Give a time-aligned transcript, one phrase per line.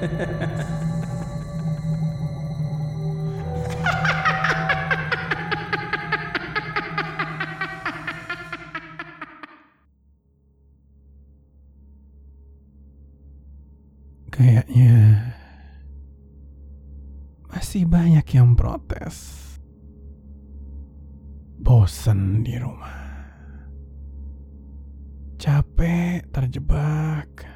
[14.32, 15.20] Kayaknya
[17.52, 19.36] masih banyak yang protes.
[21.60, 23.20] Bosen di rumah.
[25.36, 27.49] Capek terjebak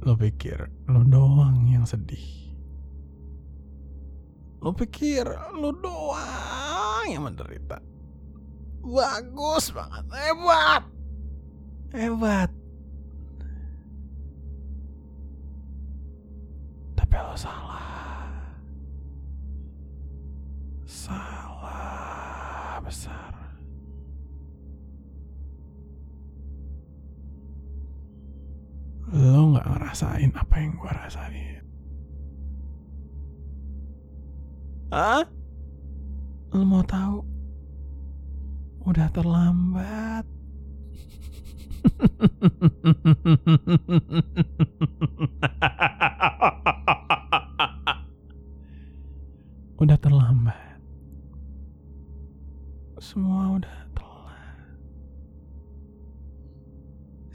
[0.00, 0.56] Lo pikir
[0.88, 2.48] lo doang yang sedih.
[4.64, 7.84] Lo pikir lo doang yang menderita.
[8.80, 10.88] Bagus banget, hebat.
[11.92, 12.48] Hebat.
[16.96, 17.84] Tapi lo salah.
[20.88, 23.39] Salah besar.
[29.60, 31.60] Lo gak ngerasain apa yang gue rasain.
[34.88, 35.20] Hah?
[36.56, 37.20] Lo mau tahu?
[38.88, 40.24] Udah terlambat.
[49.84, 50.80] udah terlambat.
[52.96, 54.72] Semua udah telat.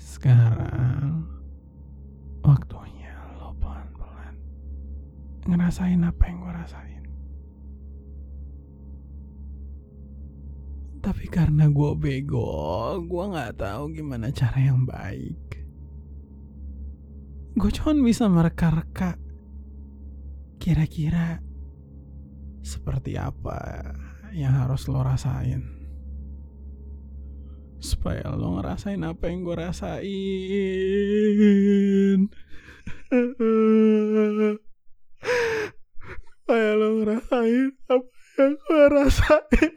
[0.02, 1.35] Sekarang
[5.46, 7.06] ngerasain apa yang gue rasain.
[11.06, 15.38] Tapi karena gue bego, gue nggak tahu gimana cara yang baik.
[17.54, 19.22] Gue cuma bisa mereka-reka.
[20.58, 21.40] Kira-kira
[22.66, 23.94] seperti apa
[24.34, 25.62] yang harus lo rasain.
[27.78, 30.02] Supaya lo ngerasain apa yang gue rasain.
[37.16, 39.72] Ngerasain apa yang gue rasain.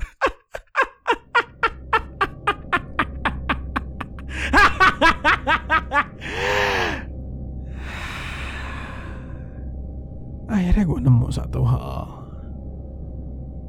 [10.51, 12.27] Akhirnya gue nemu satu hal.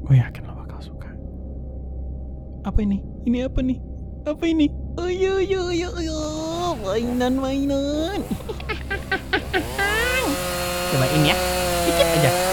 [0.02, 1.14] Gue yakin lo bakal suka.
[2.66, 2.98] Apa ini?
[3.30, 3.78] Ini apa nih?
[4.26, 4.66] Apa ini?
[4.98, 6.18] Oh yo yo yo yo,
[6.82, 8.18] mainan mainan.
[10.90, 11.38] Cobain ya.
[11.86, 12.49] Dikit aja.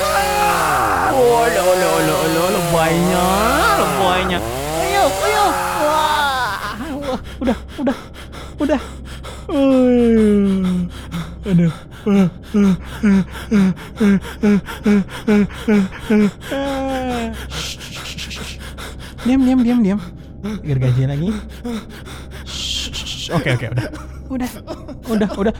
[1.17, 4.37] Oh lo lo lo lo lo banyak.
[4.85, 5.45] Ayo, ayo.
[5.81, 6.77] Wah.
[7.07, 7.97] Wah, udah, udah,
[8.61, 8.81] udah.
[9.47, 10.85] Uh,
[11.47, 11.73] aduh.
[19.25, 19.99] Diam, diam, diam, diam.
[20.63, 21.31] Gergaji lagi.
[23.31, 23.87] Oke, oke, udah.
[24.27, 24.51] Udah,
[25.07, 25.53] udah, udah.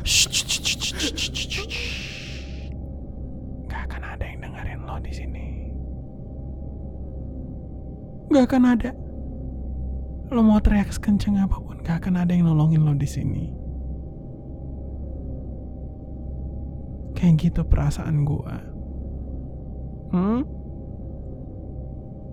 [3.68, 5.47] Gak akan ada yang dengerin lo di sini.
[8.28, 8.92] Gak akan ada.
[10.28, 13.48] Lo mau teriak sekenceng apa pun, gak akan ada yang nolongin lo di sini.
[17.16, 18.60] Kayak gitu perasaan gua.
[20.12, 20.44] Hmm?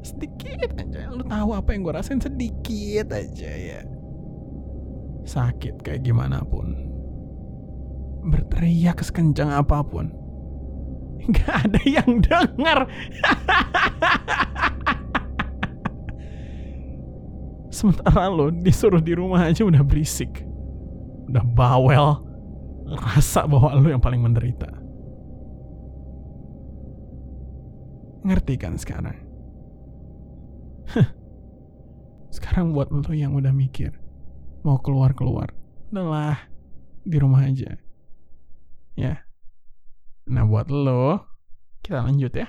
[0.02, 3.80] Sedikit aja, lo tahu apa yang gua rasain sedikit aja ya.
[5.24, 6.74] Sakit kayak gimana pun.
[8.26, 10.10] Berteriak sekencang apa pun.
[11.30, 12.78] Gak ada yang denger.
[17.74, 20.46] Sementara lo disuruh di rumah aja udah berisik.
[21.26, 22.22] Udah bawel.
[22.86, 24.70] Rasa bahwa lo yang paling menderita.
[28.22, 29.18] Ngerti kan sekarang?
[32.34, 33.90] Sekarang buat lo yang udah mikir.
[34.62, 35.50] Mau keluar-keluar.
[35.90, 36.46] Udahlah.
[37.02, 37.74] Di rumah aja.
[38.94, 39.26] Ya.
[40.30, 41.26] Nah buat lo.
[41.82, 42.46] Kita lanjut ya.